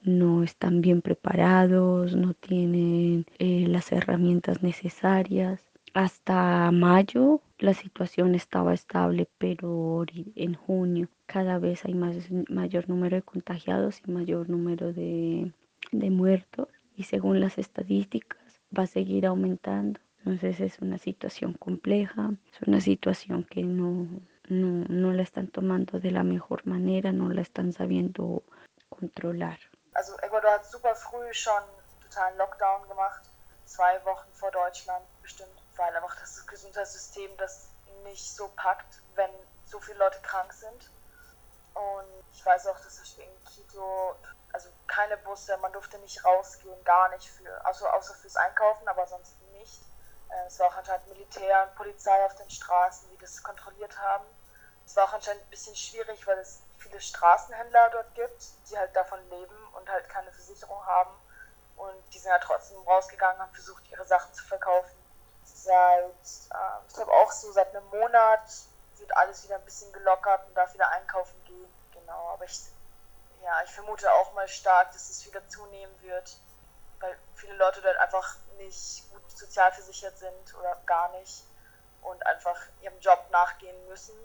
no 0.01 0.41
están 0.41 0.81
bien 0.81 1.03
preparados, 1.03 2.15
no 2.15 2.33
tienen 2.33 3.27
eh, 3.37 3.67
las 3.67 3.91
herramientas 3.91 4.63
necesarias. 4.63 5.63
Hasta 5.93 6.71
mayo 6.71 7.41
la 7.59 7.75
situación 7.75 8.33
estaba 8.33 8.73
estable, 8.73 9.27
pero 9.37 10.05
en 10.35 10.55
junio 10.55 11.07
cada 11.27 11.59
vez 11.59 11.85
hay 11.85 11.93
más, 11.93 12.15
mayor 12.49 12.89
número 12.89 13.15
de 13.15 13.21
contagiados 13.21 14.01
y 14.07 14.11
mayor 14.11 14.49
número 14.49 14.91
de, 14.91 15.51
de 15.91 16.09
muertos 16.09 16.67
y 16.95 17.03
según 17.03 17.39
las 17.39 17.59
estadísticas 17.59 18.59
va 18.75 18.83
a 18.83 18.87
seguir 18.87 19.27
aumentando. 19.27 19.99
Entonces 20.27 20.59
es 20.59 20.79
una 20.79 20.97
situación 20.97 21.53
compleja, 21.53 22.31
es 22.51 22.61
una 22.67 22.81
situación 22.81 23.45
que 23.45 23.63
no, 23.63 24.09
no, 24.49 24.85
no 24.89 25.13
la 25.13 25.23
están 25.23 25.47
tomando 25.47 26.01
de 26.01 26.11
la 26.11 26.23
mejor 26.23 26.67
manera, 26.67 27.13
no 27.13 27.29
la 27.29 27.41
están 27.41 27.71
sabiendo 27.71 28.43
controlar. 28.89 29.57
Also 29.93 30.19
Ecuador 30.21 30.51
hat 30.51 30.65
super 30.65 30.93
früh 30.97 31.33
schon 31.33 31.63
totalen 32.01 32.37
Lockdown 32.37 32.85
gemacht, 32.89 33.21
zwei 33.63 34.03
Wochen 34.03 34.29
vor 34.33 34.51
Deutschland 34.51 35.05
bestimmt, 35.21 35.63
weil 35.77 35.95
einfach 35.95 36.19
das 36.19 36.45
Gesundheitssystem 36.45 37.31
das 37.37 37.69
nicht 38.03 38.35
so 38.35 38.49
packt, 38.57 39.01
wenn 39.15 39.31
so 39.65 39.79
viele 39.79 39.99
Leute 39.99 40.19
krank 40.23 40.51
sind. 40.51 40.91
Und 41.73 42.23
ich 42.33 42.45
weiß 42.45 42.67
auch, 42.67 42.79
dass 42.79 42.99
es 42.99 43.17
in 43.17 43.45
Quito, 43.45 44.17
also 44.51 44.67
keine 44.87 45.15
Busse, 45.19 45.57
man 45.61 45.71
durfte 45.71 45.97
nicht 45.99 46.25
rausgehen, 46.25 46.83
gar 46.83 47.07
nicht 47.11 47.29
für, 47.29 47.65
also 47.65 47.87
außer 47.87 48.13
fürs 48.15 48.35
Einkaufen, 48.35 48.89
aber 48.89 49.07
sonst 49.07 49.37
nicht. 49.53 49.79
Äh, 50.29 50.47
es 50.47 50.59
war 50.59 50.67
auch 50.67 50.75
anscheinend 50.75 51.07
Militär 51.07 51.63
und 51.63 51.75
Polizei 51.75 52.25
auf 52.25 52.35
den 52.35 52.49
Straßen, 52.49 53.09
die 53.11 53.17
das 53.17 53.41
kontrolliert 53.43 53.97
haben. 53.99 54.25
Es 54.85 54.95
war 54.95 55.05
auch 55.05 55.13
anscheinend 55.13 55.43
ein 55.43 55.49
bisschen 55.49 55.75
schwierig, 55.75 56.25
weil 56.27 56.37
es 56.39 56.61
viele 56.77 56.99
Straßenhändler 57.01 57.89
dort 57.89 58.15
gibt, 58.15 58.45
die 58.69 58.77
halt 58.77 58.95
davon 58.95 59.19
leben 59.29 59.67
und 59.73 59.89
halt 59.89 60.07
keine 60.09 60.31
Versicherung 60.31 60.85
haben. 60.85 61.11
Und 61.75 61.95
die 62.13 62.19
sind 62.19 62.29
ja 62.29 62.33
halt 62.33 62.43
trotzdem 62.43 62.77
rausgegangen, 62.79 63.41
haben 63.41 63.53
versucht, 63.53 63.83
ihre 63.91 64.05
Sachen 64.05 64.33
zu 64.33 64.43
verkaufen. 64.45 64.95
Seit, 65.43 66.03
äh, 66.05 66.87
ich 66.87 66.93
glaube 66.93 67.11
auch 67.11 67.31
so 67.31 67.51
seit 67.51 67.75
einem 67.75 67.85
Monat 67.89 68.49
wird 68.97 69.15
alles 69.15 69.43
wieder 69.43 69.55
ein 69.55 69.65
bisschen 69.65 69.91
gelockert 69.93 70.47
und 70.47 70.55
darf 70.55 70.73
wieder 70.73 70.89
einkaufen 70.89 71.35
gehen. 71.45 71.71
Genau, 71.91 72.29
aber 72.29 72.45
ich, 72.45 72.59
ja, 73.43 73.61
ich 73.63 73.71
vermute 73.71 74.11
auch 74.11 74.33
mal 74.33 74.47
stark, 74.47 74.91
dass 74.91 75.09
es 75.09 75.25
wieder 75.25 75.47
zunehmen 75.49 76.01
wird, 76.01 76.37
weil 76.99 77.17
viele 77.35 77.55
Leute 77.55 77.81
dort 77.81 77.97
einfach 77.97 78.35
nicht 78.57 79.09
gut 79.11 79.31
sozialversichert 79.31 80.17
sind 80.17 80.55
oder 80.55 80.75
gar 80.85 81.11
nicht 81.19 81.43
und 82.01 82.25
einfach 82.25 82.59
ihrem 82.81 82.99
Job 82.99 83.27
nachgehen 83.31 83.87
müssen 83.87 84.17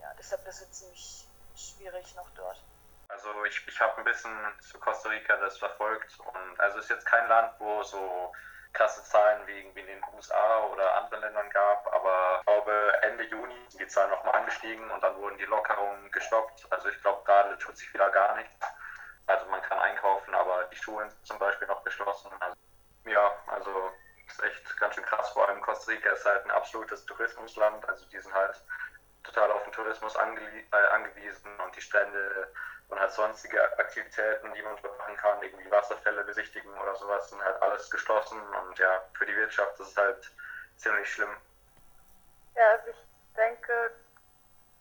ja, 0.00 0.14
deshalb 0.18 0.46
ist 0.46 0.62
es 0.62 0.72
ziemlich 0.72 1.26
schwierig 1.56 2.14
noch 2.14 2.30
dort. 2.30 2.62
Also 3.08 3.44
ich, 3.44 3.66
ich 3.66 3.80
habe 3.80 3.98
ein 3.98 4.04
bisschen 4.04 4.30
zu 4.60 4.78
Costa 4.78 5.08
Rica 5.08 5.36
das 5.36 5.58
verfolgt 5.58 6.18
und 6.20 6.60
also 6.60 6.78
es 6.78 6.84
ist 6.84 6.90
jetzt 6.90 7.06
kein 7.06 7.26
Land, 7.28 7.54
wo 7.58 7.82
so 7.82 8.32
krasse 8.74 9.02
Zahlen 9.02 9.46
wie 9.46 9.60
in 9.60 9.86
den 9.86 10.02
USA 10.14 10.64
oder 10.66 10.94
anderen 10.94 11.22
Ländern 11.22 11.48
gab, 11.50 11.86
aber 11.92 12.38
ich 12.40 12.46
glaube 12.46 12.98
Ende 13.02 13.24
Juni 13.24 13.66
sind 13.68 13.80
die 13.80 13.88
Zahlen 13.88 14.10
nochmal 14.10 14.34
angestiegen 14.36 14.90
und 14.90 15.02
dann 15.02 15.16
wurden 15.16 15.38
die 15.38 15.46
Lockerungen 15.46 16.10
gestoppt. 16.10 16.66
Also 16.70 16.88
ich 16.88 17.00
glaube 17.00 17.24
gerade 17.24 17.56
tut 17.58 17.76
sich 17.76 17.92
wieder 17.94 18.10
gar 18.10 18.36
nichts. 18.36 18.54
Also 19.26 19.46
man 19.46 19.62
kann 19.62 19.78
einkaufen, 19.78 20.34
aber 20.34 20.64
die 20.64 20.67
Schulen 20.78 21.10
zum 21.24 21.38
Beispiel 21.38 21.68
noch 21.68 21.84
geschlossen. 21.84 22.30
Also, 22.40 22.56
ja, 23.04 23.32
also 23.46 23.92
ist 24.26 24.42
echt 24.42 24.78
ganz 24.78 24.94
schön 24.94 25.04
krass. 25.04 25.30
Vor 25.30 25.48
allem 25.48 25.60
Costa 25.60 25.90
Rica 25.90 26.10
ist 26.10 26.24
halt 26.24 26.44
ein 26.44 26.50
absolutes 26.50 27.04
Tourismusland. 27.06 27.88
Also 27.88 28.06
die 28.06 28.18
sind 28.18 28.34
halt 28.34 28.62
total 29.24 29.50
auf 29.52 29.62
den 29.64 29.72
Tourismus 29.72 30.16
ange 30.16 30.40
äh, 30.40 30.86
angewiesen 30.92 31.50
und 31.60 31.74
die 31.76 31.80
Strände 31.80 32.52
und 32.88 32.98
halt 32.98 33.12
sonstige 33.12 33.60
Aktivitäten, 33.78 34.52
die 34.54 34.62
man 34.62 34.74
machen 34.74 35.16
kann, 35.16 35.42
irgendwie 35.42 35.70
Wasserfälle 35.70 36.24
besichtigen 36.24 36.72
oder 36.78 36.96
sowas, 36.96 37.28
sind 37.28 37.42
halt 37.42 37.60
alles 37.60 37.90
geschlossen 37.90 38.40
und 38.40 38.78
ja, 38.78 39.02
für 39.16 39.26
die 39.26 39.36
Wirtschaft 39.36 39.78
ist 39.80 39.88
es 39.88 39.96
halt 39.96 40.32
ziemlich 40.76 41.12
schlimm. 41.12 41.36
Ja, 42.54 42.70
also 42.70 42.88
ich 42.88 42.96
denke, 43.36 43.92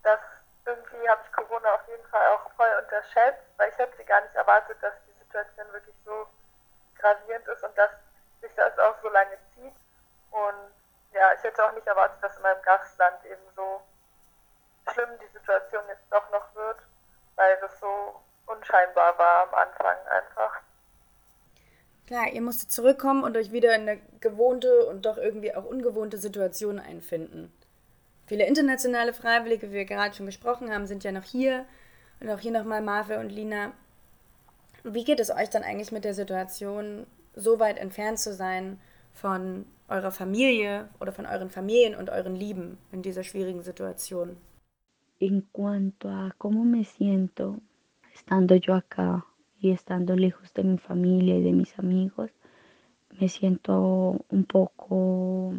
dass 0.04 0.20
irgendwie 0.66 1.10
habe 1.10 1.22
ich 1.26 1.32
Corona 1.34 1.74
auf 1.74 1.88
jeden 1.88 2.08
Fall 2.08 2.26
auch 2.28 2.52
voll 2.54 2.70
unterschätzt, 2.82 3.44
weil 3.58 3.70
ich 3.70 3.78
hätte 3.78 4.04
gar 4.06 4.22
nicht 4.22 4.36
erwartet, 4.36 4.78
dass 4.82 4.94
Situation 5.28 5.74
wirklich 5.74 5.96
so 6.06 6.28
gravierend 6.98 7.48
ist 7.48 7.64
und 7.64 7.78
dass 7.78 7.92
sich 8.42 8.52
das 8.56 8.78
auch 8.80 8.96
so 9.02 9.10
lange 9.10 9.38
zieht. 9.56 9.76
Und 10.32 10.74
ja, 11.14 11.34
ich 11.36 11.44
hätte 11.44 11.64
auch 11.64 11.74
nicht 11.74 11.88
erwartet, 11.88 12.18
dass 12.22 12.36
in 12.36 12.44
meinem 12.44 12.62
Gastland 12.64 13.26
eben 13.26 13.42
so 13.56 13.82
schlimm 14.92 15.10
die 15.22 15.38
Situation 15.38 15.84
jetzt 15.90 16.06
doch 16.10 16.30
noch 16.32 16.56
wird, 16.56 16.78
weil 17.36 17.58
das 17.62 17.80
so 17.80 18.22
unscheinbar 18.46 19.18
war 19.18 19.48
am 19.48 19.54
Anfang 19.54 19.98
einfach. 20.08 20.62
Klar, 22.08 22.28
ihr 22.28 22.42
musstet 22.42 22.72
zurückkommen 22.72 23.24
und 23.24 23.36
euch 23.36 23.52
wieder 23.52 23.76
in 23.76 23.82
eine 23.82 23.98
gewohnte 24.22 24.86
und 24.86 25.06
doch 25.06 25.18
irgendwie 25.18 25.54
auch 25.54 25.66
ungewohnte 25.66 26.18
Situation 26.18 26.80
einfinden. 26.80 27.54
Viele 28.28 28.46
internationale 28.46 29.14
Freiwillige, 29.14 29.70
wie 29.70 29.76
wir 29.76 29.86
gerade 29.86 30.16
schon 30.16 30.26
gesprochen 30.26 30.74
haben, 30.74 30.88
sind 30.88 31.04
ja 31.04 31.12
noch 31.12 31.24
hier. 31.24 31.66
Und 32.20 32.30
auch 32.30 32.40
hier 32.40 32.52
nochmal 32.52 32.82
Marve 32.82 33.20
und 33.20 33.30
Lina. 33.30 33.74
Wie 34.94 35.04
geht 35.04 35.20
es 35.20 35.30
euch 35.30 35.50
dann 35.50 35.64
eigentlich 35.64 35.92
mit 35.92 36.06
der 36.06 36.14
Situation, 36.14 37.06
so 37.36 37.60
weit 37.60 37.78
entfernt 37.78 38.20
zu 38.20 38.34
sein 38.34 38.80
von 39.12 39.66
eurer 39.90 40.12
Familie 40.12 40.88
oder 41.00 41.12
von 41.12 41.26
euren 41.26 41.50
Familien 41.50 41.96
und 41.96 42.10
euren 42.10 42.36
Lieben 42.36 42.78
in 42.92 43.02
dieser 43.02 43.24
schwierigen 43.24 43.64
Situation? 43.64 44.38
En 45.20 45.42
cuanto 45.52 46.10
a 46.10 46.34
cómo 46.38 46.64
me 46.64 46.84
siento 46.86 47.60
estando 48.14 48.56
yo 48.56 48.76
acá 48.76 49.26
y 49.60 49.72
estando 49.72 50.16
lejos 50.16 50.54
de 50.54 50.64
mi 50.64 50.78
familia 50.78 51.38
y 51.38 51.44
de 51.44 51.52
mis 51.52 51.78
amigos, 51.80 52.32
me 53.20 53.28
siento 53.28 54.24
un 54.30 54.46
poco 54.46 55.54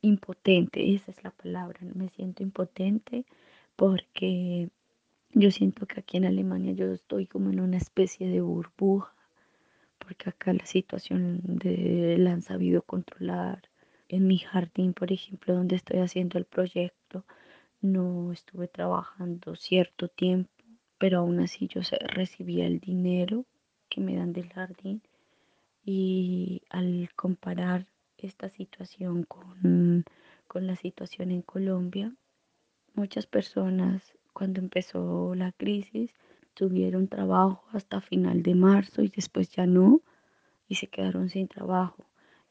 impotente, 0.00 0.94
esa 0.94 1.10
es 1.10 1.22
la 1.22 1.30
palabra, 1.30 1.78
me 1.94 2.08
siento 2.08 2.42
impotente 2.42 3.24
porque 3.76 4.70
yo 5.32 5.50
siento 5.50 5.86
que 5.86 6.00
aquí 6.00 6.16
en 6.16 6.24
Alemania 6.24 6.72
yo 6.72 6.92
estoy 6.92 7.26
como 7.26 7.50
en 7.50 7.60
una 7.60 7.76
especie 7.76 8.28
de 8.28 8.40
burbuja, 8.40 9.14
porque 9.98 10.30
acá 10.30 10.52
la 10.52 10.66
situación 10.66 11.40
de, 11.44 12.16
la 12.18 12.32
han 12.32 12.42
sabido 12.42 12.82
controlar. 12.82 13.62
En 14.08 14.26
mi 14.26 14.38
jardín, 14.38 14.94
por 14.94 15.12
ejemplo, 15.12 15.54
donde 15.54 15.76
estoy 15.76 16.00
haciendo 16.00 16.38
el 16.38 16.46
proyecto, 16.46 17.26
no 17.80 18.32
estuve 18.32 18.68
trabajando 18.68 19.54
cierto 19.54 20.08
tiempo, 20.08 20.50
pero 20.98 21.18
aún 21.18 21.40
así 21.40 21.68
yo 21.68 21.82
recibía 22.06 22.66
el 22.66 22.80
dinero 22.80 23.44
que 23.88 24.00
me 24.00 24.16
dan 24.16 24.32
del 24.32 24.50
jardín 24.52 25.02
y 25.84 26.62
al 26.70 27.10
comparar 27.14 27.86
esta 28.16 28.48
situación 28.48 29.22
con, 29.24 30.04
con 30.46 30.66
la 30.66 30.76
situación 30.76 31.30
en 31.30 31.42
Colombia, 31.42 32.12
muchas 32.94 33.26
personas 33.26 34.17
cuando 34.32 34.60
empezó 34.60 35.34
la 35.34 35.52
crisis 35.52 36.14
tuvieron 36.54 37.08
trabajo 37.08 37.64
hasta 37.72 38.00
final 38.00 38.42
de 38.42 38.54
marzo 38.54 39.02
y 39.02 39.08
después 39.08 39.50
ya 39.50 39.66
no 39.66 40.00
y 40.68 40.76
se 40.76 40.88
quedaron 40.88 41.28
sin 41.28 41.48
trabajo. 41.48 42.04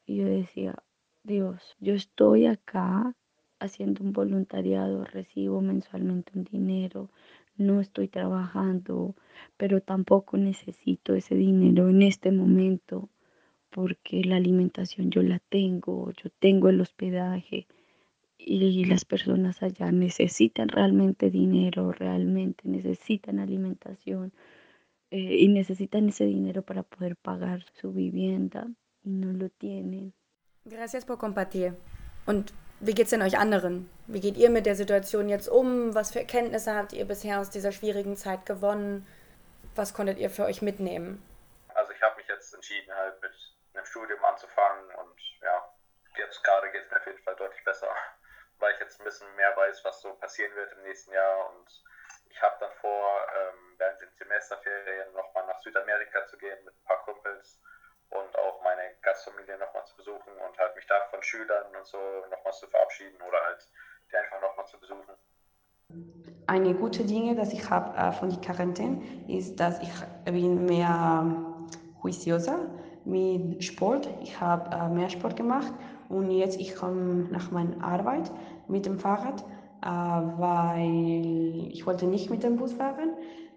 Y 0.06 0.18
yo 0.18 0.26
decía, 0.26 0.76
Dios, 1.24 1.76
yo 1.80 1.94
estoy 1.94 2.46
acá 2.46 3.16
haciendo 3.60 4.04
un 4.04 4.14
voluntariado, 4.14 5.04
recibo 5.04 5.62
mensualmente 5.62 6.32
un 6.36 6.44
dinero, 6.46 7.10
no 7.58 7.82
estoy 7.82 8.08
trabajando, 8.08 9.16
pero 9.58 9.82
tampoco 9.82 10.38
necesito 10.38 11.16
ese 11.16 11.36
dinero 11.36 11.90
en 11.90 12.02
este 12.02 12.32
momento 12.32 13.10
porque 13.70 14.24
la 14.24 14.38
alimentación 14.38 15.10
yo 15.10 15.22
la 15.22 15.40
tengo, 15.40 16.12
yo 16.12 16.30
tengo 16.40 16.70
el 16.70 16.82
hospedaje 16.82 17.68
y 18.38 18.86
las 18.86 19.06
personas 19.06 19.62
allá 19.64 19.92
necesitan 19.92 20.70
realmente 20.70 21.30
dinero, 21.30 21.92
realmente 21.92 22.68
necesitan 22.68 23.40
alimentación 23.40 24.32
eh, 25.12 25.38
y 25.40 25.48
necesitan 25.48 26.10
ese 26.10 26.26
dinero 26.26 26.62
para 26.62 26.84
poder 26.84 27.16
pagar 27.16 27.66
su 27.74 27.92
vivienda 27.92 28.68
y 29.04 29.10
no 29.10 29.34
lo 29.34 29.50
tienen. 29.50 30.14
Gracias 30.66 31.06
por 31.06 31.18
compartir. 31.18 31.74
Und 32.26 32.54
Wie 32.80 32.94
geht 32.94 33.06
es 33.06 33.10
denn 33.10 33.24
euch 33.24 33.40
anderen? 33.40 33.90
Wie 34.06 34.20
geht 34.20 34.38
ihr 34.38 34.52
mit 34.52 34.68
der 34.68 34.76
Situation 34.76 35.30
jetzt 35.30 35.50
um? 35.50 35.96
Was 35.96 36.12
für 36.12 36.20
Erkenntnisse 36.20 36.76
habt 36.76 36.94
ihr 36.94 37.06
bisher 37.06 37.40
aus 37.40 37.50
dieser 37.50 37.72
schwierigen 37.72 38.16
Zeit 38.16 38.46
gewonnen? 38.46 39.08
Was 39.76 39.96
konntet 39.96 40.20
ihr 40.20 40.30
für 40.30 40.46
euch 40.46 40.62
mitnehmen? 40.62 41.24
Also 41.74 41.92
ich 41.92 42.02
habe 42.04 42.16
mich 42.18 42.28
jetzt 42.28 42.54
entschieden, 42.54 42.94
halt 42.94 43.20
mit 43.20 43.32
einem 43.74 43.86
Studium 43.86 44.24
anzufangen 44.24 44.86
und 44.94 45.20
ja, 45.42 45.74
jetzt 46.18 46.44
gerade 46.44 46.72
geht 46.72 46.84
es 46.86 46.92
mir 46.92 46.98
auf 46.98 47.06
jeden 47.08 47.24
Fall 47.24 47.36
deutlich 47.36 47.64
besser, 47.64 47.88
weil 48.60 48.74
ich 48.74 48.80
jetzt 48.80 49.00
ein 49.00 49.04
bisschen 49.04 49.34
mehr 49.36 49.56
weiß, 49.56 49.84
was 49.84 50.02
so 50.02 50.14
passieren 50.16 50.54
wird 50.56 50.72
im 50.74 50.84
nächsten 50.84 51.14
Jahr 51.14 51.50
und 51.50 51.84
ich 52.30 52.42
habe 52.42 52.56
dann 52.60 52.72
vor, 52.82 53.26
ähm, 53.36 53.76
während 53.78 54.02
den 54.02 54.14
Semesterferien 54.14 55.12
nochmal 55.14 55.46
nach 55.48 55.60
Südamerika 55.62 56.26
zu 56.28 56.38
gehen 56.38 56.58
mit 56.66 56.74
ein 56.74 56.84
paar 56.86 57.04
Kumpels 57.04 57.60
und 58.10 58.38
auch 58.38 58.62
meine 58.64 58.96
Gastfamilie 59.02 59.58
nochmal 59.58 59.86
zu 59.86 59.96
besuchen 59.96 60.38
und 60.38 60.58
halt 60.58 60.76
mich 60.76 60.86
da 60.88 61.00
von 61.10 61.22
Schülern 61.24 61.76
und 61.76 61.86
so 61.86 61.98
nochmal 62.30 62.54
zu 62.54 62.68
verabschieden 62.68 63.22
oder 63.22 63.44
halt 63.44 63.66
die 64.12 64.18
einfach 64.18 64.42
nochmal 64.42 64.66
zu 64.68 64.80
besuchen. 64.80 65.18
eine 66.48 66.74
gute 66.74 67.04
Dinge, 67.04 67.36
dass 67.36 67.52
ich 67.52 67.70
habe 67.70 67.98
äh, 67.98 68.12
von 68.14 68.30
der 68.30 68.40
Quarantäne, 68.40 69.02
ist, 69.28 69.60
dass 69.60 69.80
ich 69.82 69.92
bin 70.26 70.66
mehr 70.66 71.26
juicioser 72.02 72.70
mit 73.04 73.64
Sport. 73.64 74.10
Ich 74.22 74.40
habe 74.40 74.70
äh, 74.76 74.90
mehr 74.90 75.10
Sport 75.10 75.36
gemacht 75.36 75.74
und 76.10 76.32
jetzt 76.32 76.60
ich 76.60 76.76
komme 76.76 77.26
nach 77.32 77.52
meiner 77.52 77.84
Arbeit 77.84 78.32
mit 78.68 78.86
dem 78.86 79.00
Fahrrad, 79.00 79.44
äh, 79.82 79.88
weil 79.88 81.68
ich 81.72 81.86
wollte 81.86 82.06
nicht 82.08 82.30
mit 82.30 82.44
dem 82.44 82.58
Bus 82.58 82.74
fahren. 82.74 83.12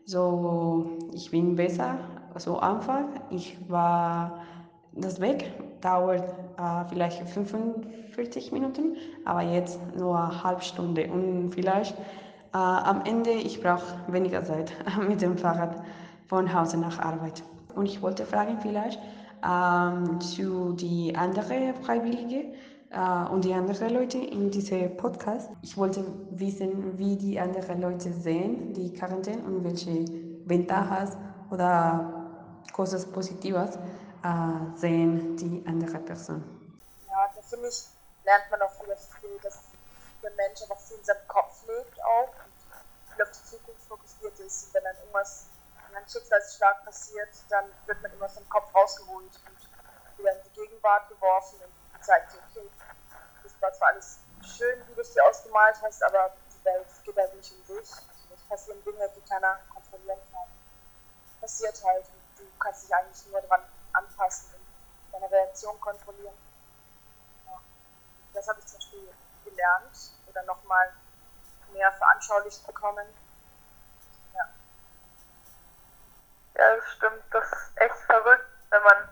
So, 0.05 0.99
ich 1.13 1.31
bin 1.31 1.57
besser. 1.57 1.99
So 2.37 2.59
Anfang, 2.59 3.09
ich 3.31 3.59
war 3.69 4.41
das 4.93 5.21
Weg 5.21 5.53
dauert 5.81 6.29
äh, 6.59 6.85
vielleicht 6.89 7.29
45 7.29 8.53
Minuten, 8.53 8.97
aber 9.25 9.43
jetzt 9.43 9.79
nur 9.97 10.19
eine 10.19 10.45
halbe 10.45 10.63
Stunde 10.63 11.09
und 11.11 11.53
vielleicht 11.55 11.97
äh, 12.53 12.57
am 12.57 13.03
Ende 13.05 13.31
ich 13.31 13.63
brauche 13.63 13.97
weniger 14.09 14.45
Zeit 14.45 14.73
mit 15.09 15.23
dem 15.23 15.37
Fahrrad 15.37 15.83
von 16.27 16.53
Hause 16.53 16.79
nach 16.79 16.99
Arbeit. 16.99 17.43
Und 17.75 17.87
ich 17.87 18.03
wollte 18.03 18.25
fragen 18.25 18.59
vielleicht 18.61 19.01
ähm, 19.45 20.21
zu 20.21 20.73
die 20.73 21.15
andere 21.17 21.75
Freiwillige 21.83 22.53
äh, 22.91 23.31
und 23.31 23.45
die 23.45 23.55
anderen 23.55 23.95
Leute 23.95 24.19
in 24.19 24.51
diesem 24.51 24.97
Podcast. 24.97 25.51
Ich 25.63 25.77
wollte 25.77 26.05
wissen, 26.33 26.99
wie 26.99 27.17
die 27.17 27.39
anderen 27.39 27.81
Leute 27.81 28.13
sehen 28.13 28.73
die 28.75 28.93
Quarantäne 28.93 29.43
und 29.43 29.65
welche 29.65 30.05
Ventajas 30.47 31.17
oder 31.51 32.29
Cosas 32.73 33.07
Positivas 33.07 33.77
äh, 33.77 34.77
sehen 34.77 35.37
die 35.37 35.65
andere 35.67 35.99
Person. 35.99 36.43
Ja, 37.09 37.29
da 37.35 37.43
finde 37.43 37.69
ich, 37.69 37.85
lernt 38.25 38.51
man 38.51 38.63
auch 38.63 38.71
viel, 39.21 39.39
dass 39.43 39.61
der 40.23 40.31
Mensch 40.37 40.63
einfach 40.63 40.79
viel 40.79 40.99
in 40.99 41.05
seinem 41.05 41.27
Kopf 41.29 41.65
lebt 41.67 41.99
auch 42.05 42.29
und 42.29 43.13
viel 43.15 43.23
auf 43.23 43.31
die 43.31 43.45
Zukunft 43.45 43.83
fokussiert 43.89 44.39
ist. 44.41 44.67
Und 44.67 44.75
wenn 44.75 44.85
dann 44.85 44.97
irgendwas, 45.01 45.47
wenn 45.91 46.03
ein 46.03 46.09
Schicksalsschlag 46.09 46.85
passiert, 46.85 47.29
dann 47.49 47.65
wird 47.87 48.01
man 48.03 48.13
immer 48.13 48.27
aus 48.27 48.35
dem 48.35 48.49
Kopf 48.49 48.75
rausgeholt 48.75 49.41
und 49.49 50.19
wieder 50.19 50.33
in 50.37 50.43
die 50.45 50.61
Gegenwart 50.61 51.09
geworfen 51.09 51.61
und 51.63 52.05
zeigt, 52.05 52.33
okay, 52.35 52.69
das 53.43 53.53
war 53.61 53.73
zwar 53.73 53.89
alles 53.89 54.19
schön, 54.43 54.87
wie 54.87 54.95
du 54.95 55.01
es 55.01 55.13
dir 55.13 55.25
ausgemalt 55.25 55.77
hast, 55.83 56.03
aber 56.05 56.33
die 56.55 56.65
Welt 56.65 56.87
geht 57.05 57.17
halt 57.17 57.35
nicht 57.35 57.53
um 57.53 57.67
dich. 57.67 57.91
Es 58.35 58.43
passieren 58.49 58.83
Dinge, 58.85 59.09
die 59.17 59.21
keiner 59.29 59.59
kontrollieren 59.73 60.21
kann. 60.33 60.49
Passiert 61.41 61.83
halt 61.85 62.07
und 62.07 62.39
du 62.39 62.45
kannst 62.59 62.85
dich 62.85 62.95
eigentlich 62.95 63.27
nur 63.27 63.41
daran 63.41 63.63
anpassen 63.93 64.51
und 64.55 65.13
deine 65.13 65.31
Reaktion 65.31 65.81
kontrollieren. 65.81 66.35
Ja. 67.47 67.61
Das 68.35 68.49
habe 68.49 68.61
ich 68.61 68.67
zum 68.67 68.79
Beispiel 68.79 69.09
gelernt 69.45 70.13
oder 70.29 70.43
nochmal 70.45 70.93
mehr 71.73 71.93
veranschaulicht 71.93 72.67
bekommen. 72.67 73.07
Ja, 76.61 76.77
das 76.77 76.93
stimmt. 76.93 77.25
Das 77.31 77.45
ist 77.51 77.73
echt 77.77 77.97
verrückt, 78.05 78.45
wenn 78.69 78.83
man 78.83 79.09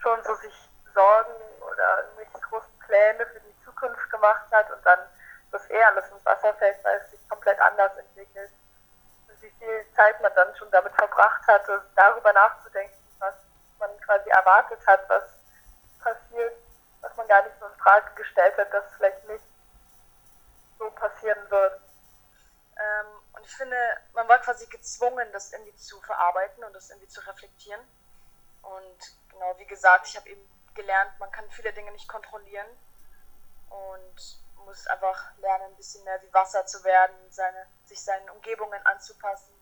schon 0.00 0.22
so 0.22 0.36
sich 0.36 0.54
Sorgen 0.94 1.34
oder 1.60 2.04
irgendwelche 2.04 2.46
großen 2.48 2.78
Pläne 2.86 3.26
für 3.26 3.40
die 3.40 3.64
Zukunft 3.64 4.08
gemacht 4.08 4.46
hat 4.52 4.70
und 4.70 4.86
dann 4.86 5.00
das 5.50 5.68
eh 5.70 5.82
alles 5.82 6.08
ins 6.12 6.24
Wasser 6.24 6.54
fällt, 6.54 6.78
weil 6.84 6.98
es 6.98 7.10
sich 7.10 7.28
komplett 7.28 7.60
anders 7.60 7.90
entwickelt. 7.96 8.50
Wie 9.40 9.50
viel 9.58 9.84
Zeit 9.96 10.20
man 10.22 10.32
dann 10.36 10.54
schon 10.54 10.70
damit 10.70 10.92
verbracht 10.94 11.44
hatte, 11.48 11.82
darüber 11.96 12.32
nachzudenken, 12.32 12.96
was 13.18 13.34
man 13.80 13.90
quasi 14.02 14.30
erwartet 14.30 14.78
hat, 14.86 15.00
was 15.08 15.24
passiert, 16.04 16.54
was 17.00 17.16
man 17.16 17.26
gar 17.26 17.42
nicht 17.42 17.58
so 17.58 17.66
in 17.66 17.74
Frage 17.80 18.14
gestellt 18.14 18.56
hat, 18.56 18.72
dass 18.72 18.84
vielleicht 18.96 19.28
nicht 19.28 19.44
so 20.78 20.88
passieren 20.92 21.50
wird. 21.50 21.80
Ähm, 22.76 23.06
und 23.42 23.48
ich 23.48 23.56
finde, 23.56 23.76
man 24.12 24.28
war 24.28 24.38
quasi 24.38 24.66
gezwungen, 24.66 25.26
das 25.32 25.52
irgendwie 25.52 25.74
zu 25.74 26.00
verarbeiten 26.02 26.62
und 26.62 26.72
das 26.74 26.90
irgendwie 26.90 27.08
zu 27.08 27.20
reflektieren. 27.26 27.80
Und 28.62 29.16
genau, 29.30 29.58
wie 29.58 29.66
gesagt, 29.66 30.06
ich 30.06 30.16
habe 30.16 30.28
eben 30.28 30.48
gelernt, 30.74 31.18
man 31.18 31.32
kann 31.32 31.50
viele 31.50 31.72
Dinge 31.72 31.90
nicht 31.90 32.06
kontrollieren 32.06 32.68
und 33.68 34.38
muss 34.64 34.86
einfach 34.86 35.36
lernen, 35.38 35.64
ein 35.64 35.76
bisschen 35.76 36.04
mehr 36.04 36.22
wie 36.22 36.32
Wasser 36.32 36.64
zu 36.66 36.84
werden, 36.84 37.16
seine, 37.30 37.66
sich 37.84 38.00
seinen 38.00 38.30
Umgebungen 38.30 38.80
anzupassen. 38.86 39.52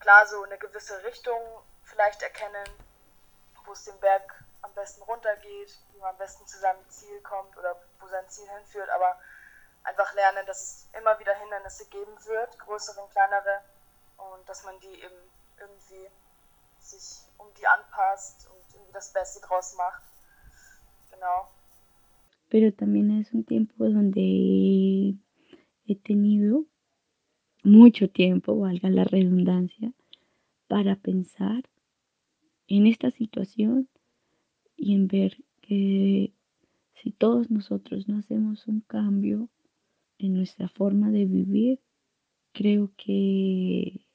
Klar, 0.00 0.26
so 0.26 0.42
eine 0.42 0.58
gewisse 0.58 1.00
Richtung 1.04 1.40
vielleicht 1.84 2.22
erkennen, 2.22 2.66
wo 3.66 3.72
es 3.72 3.84
den 3.84 4.00
Berg 4.00 4.44
am 4.62 4.74
besten 4.74 5.02
runtergeht, 5.02 5.78
wie 5.92 5.98
man 5.98 6.10
am 6.10 6.18
besten 6.18 6.44
zu 6.48 6.58
seinem 6.58 6.90
Ziel 6.90 7.20
kommt 7.20 7.56
oder 7.56 7.80
wo 8.00 8.08
sein 8.08 8.28
Ziel 8.28 8.48
hinführt, 8.48 8.90
aber 8.90 9.16
einfach 9.86 10.14
lernen, 10.14 10.44
dass 10.46 10.62
es 10.62 10.98
immer 10.98 11.18
wieder 11.18 11.34
Hindernisse 11.34 11.86
geben 11.88 12.12
wird, 12.26 12.58
größere 12.58 13.00
und 13.00 13.10
kleinere, 13.10 13.62
und 14.18 14.48
dass 14.48 14.64
man 14.64 14.74
die 14.80 15.00
eben 15.02 15.14
irgendwie 15.58 16.08
sich 16.80 17.22
um 17.38 17.46
die 17.58 17.66
anpasst 17.66 18.48
und 18.50 18.74
irgendwie 18.74 18.92
das 18.92 19.12
Beste 19.12 19.40
draus 19.40 19.74
macht. 19.76 20.02
Genau. 21.10 21.48
Pero 22.48 22.70
también 22.72 23.20
es 23.20 23.32
un 23.32 23.44
tiempo 23.44 23.84
donde 23.88 24.20
he 24.20 25.94
tenido 26.04 26.64
mucho 27.64 28.08
tiempo, 28.08 28.58
valga 28.60 28.88
la 28.88 29.04
redundancia, 29.04 29.92
para 30.68 30.96
pensar 30.96 31.64
en 32.68 32.86
esta 32.86 33.10
situación 33.10 33.88
y 34.76 34.94
en 34.94 35.08
ver 35.08 35.36
que 35.60 36.32
si 36.94 37.12
todos 37.12 37.50
nosotros 37.50 38.08
no 38.08 38.18
hacemos 38.18 38.66
un 38.66 38.80
cambio 38.80 39.48
en 40.18 40.34
nuestra 40.34 40.68
forma 40.68 41.10
de 41.10 41.26
vivir, 41.26 41.80
creo 42.52 42.92
que, 42.96 44.06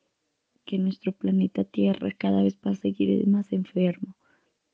que 0.66 0.78
nuestro 0.78 1.12
planeta 1.12 1.64
Tierra 1.64 2.12
cada 2.18 2.44
vez 2.44 2.58
va 2.66 2.72
a 2.72 2.76
seguir 2.76 3.28
más 3.28 3.54
enfermo. 3.54 4.16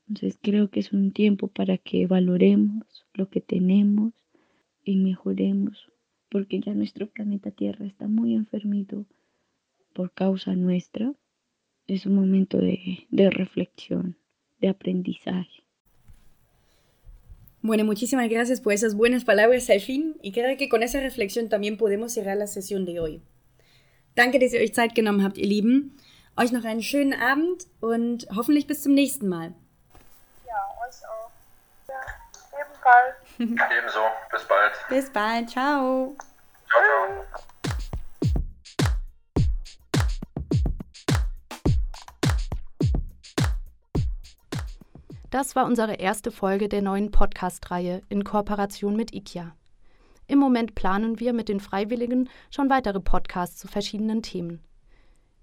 Entonces 0.08 0.38
creo 0.40 0.70
que 0.70 0.80
es 0.80 0.92
un 0.92 1.12
tiempo 1.12 1.48
para 1.48 1.76
que 1.76 2.06
valoremos 2.06 3.06
lo 3.14 3.28
que 3.28 3.40
tenemos 3.40 4.14
y 4.84 4.96
mejoremos, 4.96 5.92
porque 6.30 6.60
ya 6.60 6.72
nuestro 6.74 7.08
planeta 7.08 7.50
Tierra 7.50 7.84
está 7.84 8.08
muy 8.08 8.34
enfermito 8.34 9.06
por 9.92 10.12
causa 10.12 10.54
nuestra 10.54 11.12
es 11.88 12.04
un 12.04 12.14
momento 12.14 12.58
de, 12.58 13.06
de 13.10 13.30
reflexión, 13.30 14.16
de 14.60 14.68
aprendizaje. 14.68 15.64
Bueno, 17.68 17.84
muchísimas 17.84 18.30
gracias 18.30 18.62
por 18.62 18.72
esas 18.72 18.94
buenas 18.94 19.24
palabras 19.24 19.68
al 19.68 19.82
fin 19.82 20.16
y 20.22 20.32
creo 20.32 20.56
que 20.56 20.70
con 20.70 20.82
esa 20.82 21.00
reflexión 21.00 21.50
también 21.50 21.76
podemos 21.76 22.14
cerrar 22.14 22.38
la 22.38 22.46
sesión 22.46 22.86
de 22.86 22.98
hoy. 22.98 23.22
Danke, 24.16 24.38
dass 24.38 24.54
ihr 24.54 24.62
euch 24.62 24.72
Zeit 24.72 24.94
genommen 24.94 25.22
habt, 25.22 25.36
ihr 25.36 25.46
Lieben. 25.46 25.94
Euch 26.34 26.50
noch 26.50 26.64
einen 26.64 26.82
schönen 26.82 27.12
Abend 27.12 27.66
und 27.80 28.26
hoffentlich 28.34 28.66
bis 28.66 28.82
zum 28.82 28.94
nächsten 28.94 29.28
Mal. 29.28 29.52
Ja, 30.46 30.54
euch 30.80 30.96
auch. 31.10 31.30
Ja, 31.88 32.00
ebenfalls. 32.58 33.16
Ebenso. 33.38 34.00
Bis 34.32 34.44
bald. 34.44 34.72
Bis 34.88 35.10
bald. 35.10 35.50
Ciao. 35.50 36.16
Ciao, 36.70 36.82
ciao. 36.82 37.17
Das 45.30 45.54
war 45.54 45.66
unsere 45.66 45.94
erste 45.94 46.30
Folge 46.30 46.68
der 46.68 46.80
neuen 46.82 47.10
Podcast-Reihe 47.10 48.00
in 48.08 48.24
Kooperation 48.24 48.96
mit 48.96 49.14
IKEA. 49.14 49.54
Im 50.26 50.38
Moment 50.38 50.74
planen 50.74 51.20
wir 51.20 51.32
mit 51.32 51.48
den 51.48 51.60
Freiwilligen 51.60 52.28
schon 52.50 52.70
weitere 52.70 53.00
Podcasts 53.00 53.58
zu 53.58 53.68
verschiedenen 53.68 54.22
Themen. 54.22 54.62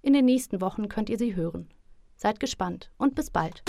In 0.01 0.13
den 0.13 0.25
nächsten 0.25 0.61
Wochen 0.61 0.89
könnt 0.89 1.09
ihr 1.09 1.17
sie 1.17 1.35
hören. 1.35 1.69
Seid 2.15 2.39
gespannt 2.39 2.91
und 2.97 3.13
bis 3.15 3.29
bald. 3.29 3.63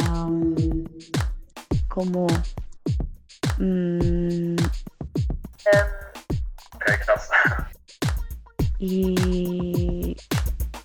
Ähm, 0.00 0.86
Como 1.88 2.26
mm, 3.58 4.56
Okay, 6.74 6.96
krass. 7.00 7.30
y 8.78 10.14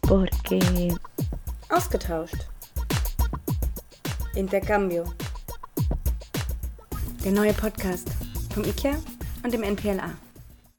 porque 0.01 0.95
Ausgetauscht. 1.69 2.47
Intercambio. 4.35 5.03
Der 7.23 7.31
neue 7.31 7.53
Podcast 7.53 8.09
vom 8.53 8.63
IKEA 8.63 8.95
und 9.43 9.53
dem 9.53 9.61
NPLA. 9.63 10.09